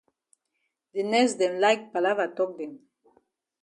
[0.93, 2.73] De nurse dem like palava tok dem.